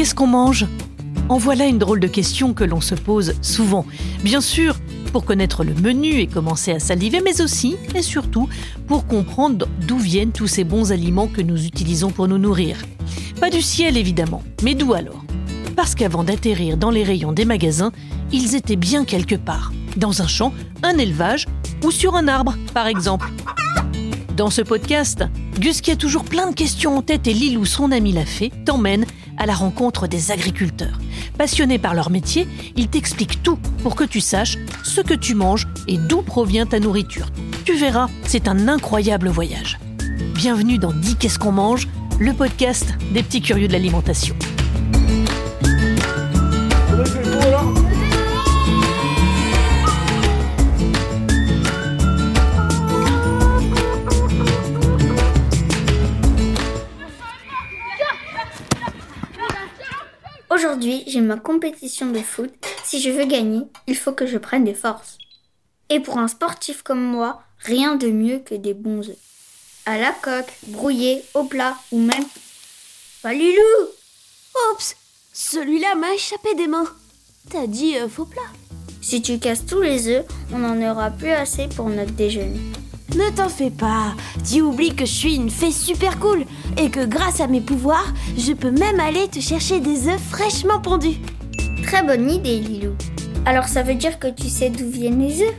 [0.00, 0.66] Qu'est-ce qu'on mange?
[1.28, 3.84] En voilà une drôle de question que l'on se pose souvent.
[4.24, 4.78] Bien sûr,
[5.12, 8.48] pour connaître le menu et commencer à saliver, mais aussi et surtout
[8.86, 12.78] pour comprendre d'où viennent tous ces bons aliments que nous utilisons pour nous nourrir.
[13.42, 15.22] Pas du ciel évidemment, mais d'où alors?
[15.76, 17.92] Parce qu'avant d'atterrir dans les rayons des magasins,
[18.32, 21.46] ils étaient bien quelque part, dans un champ, un élevage
[21.84, 23.30] ou sur un arbre par exemple.
[24.34, 25.24] Dans ce podcast,
[25.58, 28.50] Gus qui a toujours plein de questions en tête et Lilou, son ami l'a fait,
[28.64, 29.04] t'emmène
[29.40, 30.98] à la rencontre des agriculteurs.
[31.36, 35.66] Passionnés par leur métier, ils t'expliquent tout pour que tu saches ce que tu manges
[35.88, 37.30] et d'où provient ta nourriture.
[37.64, 39.80] Tu verras, c'est un incroyable voyage.
[40.34, 41.88] Bienvenue dans Dis qu'est-ce qu'on mange,
[42.20, 44.36] le podcast des petits curieux de l'alimentation.
[60.80, 62.50] Aujourd'hui, j'ai ma compétition de foot.
[62.84, 65.18] Si je veux gagner, il faut que je prenne des forces.
[65.90, 69.18] Et pour un sportif comme moi, rien de mieux que des bons œufs.
[69.84, 72.24] À la coque, brouillés, au plat ou même.
[73.22, 73.60] Pas Lulou
[74.72, 74.96] Oups
[75.34, 76.88] Celui-là m'a échappé des mains.
[77.50, 78.40] T'as dit euh, faux plat.
[79.02, 82.72] Si tu casses tous les œufs, on n'en aura plus assez pour notre déjeuner.
[83.16, 84.14] Ne t'en fais pas,
[84.48, 86.46] tu oublies que je suis une fée super cool
[86.80, 90.80] et que grâce à mes pouvoirs, je peux même aller te chercher des œufs fraîchement
[90.80, 91.18] pondus.
[91.82, 92.94] Très bonne idée, Lilou.
[93.44, 95.54] Alors ça veut dire que tu sais d'où viennent les œufs?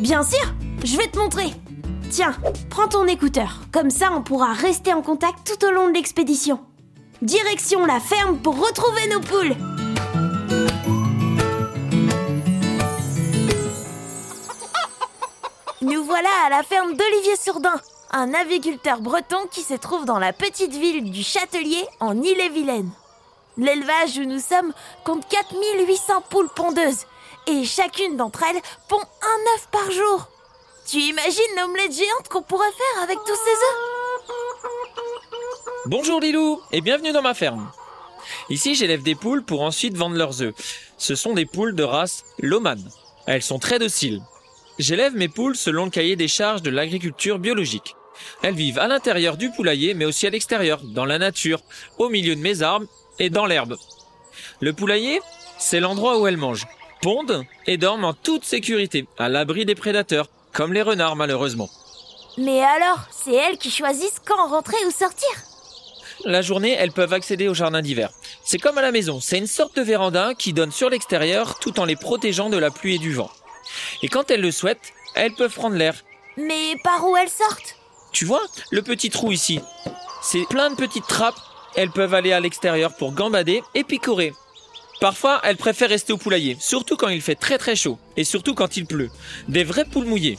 [0.00, 0.54] Bien sûr,
[0.84, 1.52] je vais te montrer.
[2.08, 2.34] Tiens,
[2.70, 6.60] prends ton écouteur, comme ça on pourra rester en contact tout au long de l'expédition.
[7.20, 9.56] Direction la ferme pour retrouver nos poules.
[16.20, 20.74] Voilà à la ferme d'Olivier Sourdin, un aviculteur breton qui se trouve dans la petite
[20.74, 22.90] ville du Châtelier en Ille-et-Vilaine.
[23.56, 27.06] L'élevage où nous sommes compte 4800 poules pondeuses
[27.46, 30.28] et chacune d'entre elles pond un œuf par jour.
[30.86, 33.78] Tu imagines l'omelette géante qu'on pourrait faire avec tous ces œufs?
[35.86, 37.72] Bonjour Lilou et bienvenue dans ma ferme.
[38.50, 40.54] Ici j'élève des poules pour ensuite vendre leurs œufs.
[40.98, 42.78] Ce sont des poules de race Loman.
[43.26, 44.20] Elles sont très dociles.
[44.80, 47.96] J'élève mes poules selon le cahier des charges de l'agriculture biologique.
[48.42, 51.60] Elles vivent à l'intérieur du poulailler, mais aussi à l'extérieur, dans la nature,
[51.98, 52.86] au milieu de mes arbres
[53.18, 53.76] et dans l'herbe.
[54.60, 55.20] Le poulailler,
[55.58, 56.66] c'est l'endroit où elles mangent,
[57.02, 61.68] pondent et dorment en toute sécurité, à l'abri des prédateurs, comme les renards malheureusement.
[62.38, 65.28] Mais alors, c'est elles qui choisissent quand rentrer ou sortir?
[66.24, 68.08] La journée, elles peuvent accéder au jardin d'hiver.
[68.42, 71.80] C'est comme à la maison, c'est une sorte de véranda qui donne sur l'extérieur tout
[71.80, 73.30] en les protégeant de la pluie et du vent.
[74.02, 75.94] Et quand elles le souhaitent, elles peuvent prendre l'air.
[76.36, 77.76] Mais par où elles sortent
[78.12, 79.60] Tu vois, le petit trou ici.
[80.22, 81.40] C'est plein de petites trappes.
[81.76, 84.32] Elles peuvent aller à l'extérieur pour gambader et picorer.
[85.00, 88.54] Parfois, elles préfèrent rester au poulailler, surtout quand il fait très très chaud, et surtout
[88.54, 89.10] quand il pleut.
[89.48, 90.38] Des vraies poules mouillées.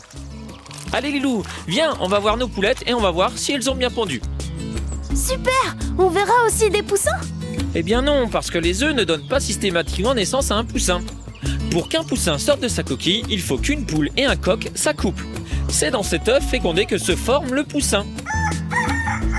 [0.93, 3.75] Allez Lilou, viens, on va voir nos poulettes et on va voir si elles ont
[3.75, 4.21] bien pondu.
[5.15, 7.19] Super On verra aussi des poussins?
[7.73, 11.01] Eh bien non, parce que les œufs ne donnent pas systématiquement naissance à un poussin.
[11.71, 15.25] Pour qu'un poussin sorte de sa coquille, il faut qu'une poule et un coq s'accouplent.
[15.69, 18.05] C'est dans cet œuf fécondé que se forme le poussin.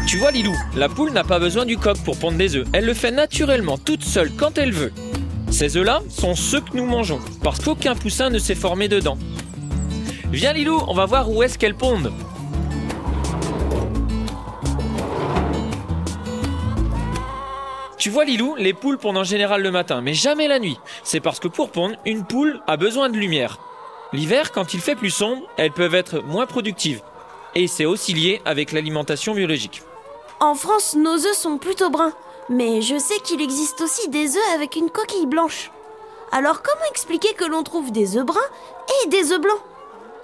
[0.07, 2.67] Tu vois Lilou, la poule n'a pas besoin du coq pour pondre des œufs.
[2.73, 4.93] Elle le fait naturellement toute seule quand elle veut.
[5.51, 9.19] Ces œufs-là sont ceux que nous mangeons, parce qu'aucun poussin ne s'est formé dedans.
[10.33, 12.13] Viens Lilou, on va voir où est-ce qu'elles pondent.
[18.03, 20.77] Tu vois Lilou, les poules pondent en général le matin, mais jamais la nuit.
[21.05, 23.61] C'est parce que pour pondre, une poule a besoin de lumière.
[24.13, 27.01] L'hiver, quand il fait plus sombre, elles peuvent être moins productives.
[27.55, 29.83] Et c'est aussi lié avec l'alimentation biologique.
[30.41, 32.13] En France, nos œufs sont plutôt bruns,
[32.49, 35.71] mais je sais qu'il existe aussi des œufs avec une coquille blanche.
[36.33, 38.41] Alors comment expliquer que l'on trouve des œufs bruns
[39.05, 39.63] et des œufs blancs?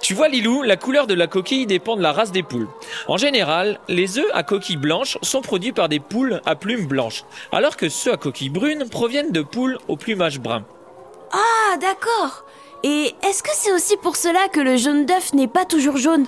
[0.00, 2.68] Tu vois Lilou, la couleur de la coquille dépend de la race des poules.
[3.08, 7.24] En général, les œufs à coquille blanche sont produits par des poules à plumes blanches,
[7.52, 10.64] alors que ceux à coquille brune proviennent de poules au plumage brun.
[11.32, 12.44] Ah, d'accord.
[12.84, 16.26] Et est-ce que c'est aussi pour cela que le jaune d'œuf n'est pas toujours jaune?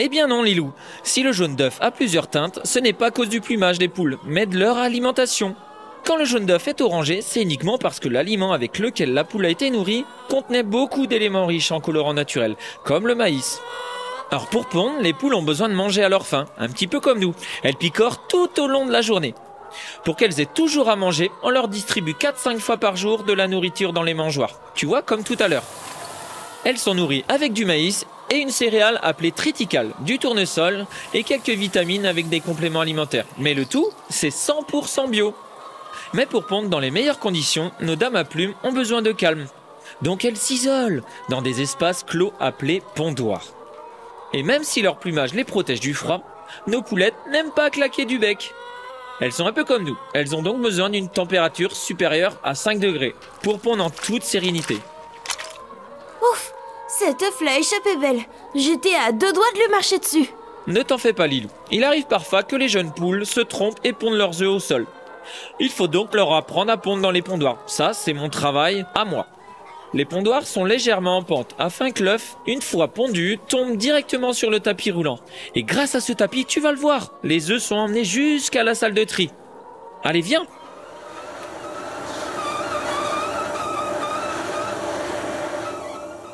[0.00, 0.72] Eh bien non Lilou,
[1.04, 3.86] si le jaune d'œuf a plusieurs teintes, ce n'est pas à cause du plumage des
[3.86, 5.54] poules, mais de leur alimentation.
[6.04, 9.46] Quand le jaune d'œuf est orangé, c'est uniquement parce que l'aliment avec lequel la poule
[9.46, 13.60] a été nourrie contenait beaucoup d'éléments riches en colorants naturels, comme le maïs.
[14.30, 17.00] Alors pour pondre, les poules ont besoin de manger à leur faim, un petit peu
[17.00, 17.34] comme nous.
[17.62, 19.34] Elles picorent tout au long de la journée.
[20.04, 23.48] Pour qu'elles aient toujours à manger, on leur distribue 4-5 fois par jour de la
[23.48, 24.60] nourriture dans les mangeoires.
[24.74, 25.64] Tu vois, comme tout à l'heure.
[26.64, 31.48] Elles sont nourries avec du maïs et une céréale appelée triticale, du tournesol et quelques
[31.48, 33.26] vitamines avec des compléments alimentaires.
[33.38, 35.34] Mais le tout, c'est 100% bio.
[36.12, 39.46] Mais pour pondre dans les meilleures conditions, nos dames à plumes ont besoin de calme.
[40.02, 43.46] Donc elles s'isolent dans des espaces clos appelés pondoirs.
[44.32, 46.22] Et même si leur plumage les protège du froid,
[46.66, 48.52] nos poulettes n'aiment pas claquer du bec.
[49.20, 49.96] Elles sont un peu comme nous.
[50.12, 54.78] Elles ont donc besoin d'une température supérieure à 5 degrés pour pondre en toute sérénité.
[56.20, 56.52] Ouf
[56.88, 58.22] Cet œuf l'a échappé belle.
[58.54, 60.28] J'étais à deux doigts de le marcher dessus.
[60.66, 61.48] Ne t'en fais pas, Lilou.
[61.70, 64.86] Il arrive parfois que les jeunes poules se trompent et pondent leurs œufs au sol.
[65.60, 67.58] Il faut donc leur apprendre à pondre dans les pondoirs.
[67.66, 69.26] Ça, c'est mon travail à moi.
[69.94, 74.50] Les pondoirs sont légèrement en pente afin que l'œuf, une fois pondu, tombe directement sur
[74.50, 75.20] le tapis roulant.
[75.54, 78.74] Et grâce à ce tapis, tu vas le voir, les œufs sont emmenés jusqu'à la
[78.74, 79.30] salle de tri.
[80.02, 80.46] Allez, viens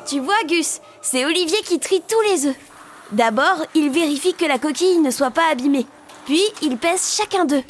[0.07, 2.55] Tu vois, Gus, c'est Olivier qui trie tous les œufs.
[3.11, 5.85] D'abord, il vérifie que la coquille ne soit pas abîmée.
[6.25, 7.63] Puis, il pèse chacun d'eux.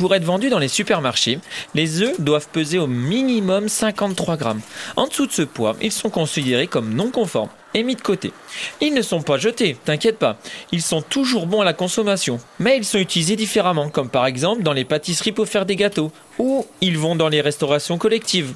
[0.00, 1.40] Pour être vendus dans les supermarchés,
[1.74, 4.62] les œufs doivent peser au minimum 53 grammes.
[4.96, 8.32] En dessous de ce poids, ils sont considérés comme non conformes et mis de côté.
[8.80, 10.38] Ils ne sont pas jetés, t'inquiète pas.
[10.72, 14.62] Ils sont toujours bons à la consommation, mais ils sont utilisés différemment, comme par exemple
[14.62, 18.54] dans les pâtisseries pour faire des gâteaux, ou ils vont dans les restaurations collectives.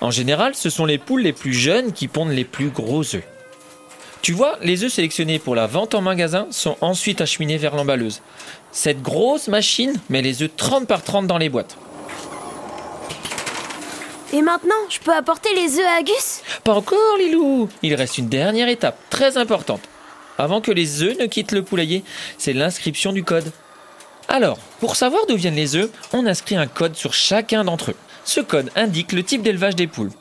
[0.00, 3.24] En général, ce sont les poules les plus jeunes qui pondent les plus gros œufs.
[4.22, 8.20] Tu vois, les œufs sélectionnés pour la vente en magasin sont ensuite acheminés vers l'emballeuse.
[8.70, 11.76] Cette grosse machine met les œufs 30 par 30 dans les boîtes.
[14.32, 18.28] Et maintenant, je peux apporter les œufs à Gus Pas encore, Lilou Il reste une
[18.28, 19.80] dernière étape, très importante.
[20.38, 22.04] Avant que les œufs ne quittent le poulailler,
[22.38, 23.50] c'est l'inscription du code.
[24.28, 27.96] Alors, pour savoir d'où viennent les œufs, on inscrit un code sur chacun d'entre eux.
[28.24, 30.12] Ce code indique le type d'élevage des poules.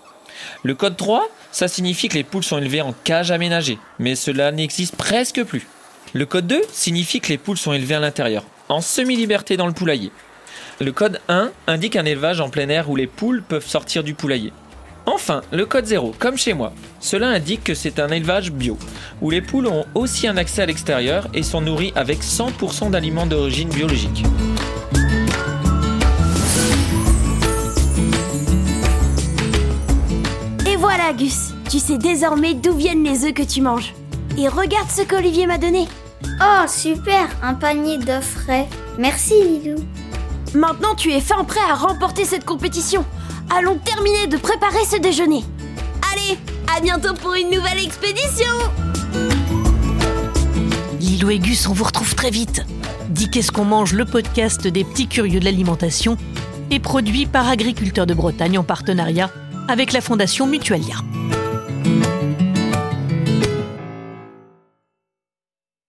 [0.64, 4.52] Le code 3, ça signifie que les poules sont élevées en cage aménagée, mais cela
[4.52, 5.68] n'existe presque plus.
[6.14, 9.74] Le code 2 signifie que les poules sont élevées à l'intérieur, en semi-liberté dans le
[9.74, 10.12] poulailler.
[10.80, 14.14] Le code 1 indique un élevage en plein air où les poules peuvent sortir du
[14.14, 14.54] poulailler.
[15.06, 18.78] Enfin, le code 0, comme chez moi, cela indique que c'est un élevage bio,
[19.22, 23.26] où les poules ont aussi un accès à l'extérieur et sont nourries avec 100% d'aliments
[23.26, 24.24] d'origine biologique.
[31.10, 31.54] Voilà, Gus.
[31.70, 33.94] Tu sais désormais d'où viennent les œufs que tu manges.
[34.38, 35.88] Et regarde ce qu'Olivier m'a donné.
[36.42, 38.68] Oh, super Un panier d'œufs frais.
[38.98, 39.80] Merci, Lilou.
[40.54, 43.06] Maintenant, tu es fin prêt à remporter cette compétition.
[43.50, 45.44] Allons terminer de préparer ce déjeuner.
[46.14, 46.38] Allez,
[46.76, 48.54] à bientôt pour une nouvelle expédition
[51.00, 52.64] Lilou et Gus, on vous retrouve très vite.
[53.10, 56.18] Dis qu'est-ce qu'on mange, le podcast des petits curieux de l'alimentation,
[56.72, 59.32] est produit par Agriculteurs de Bretagne en partenariat
[59.70, 60.96] avec la Fondation Mutualia.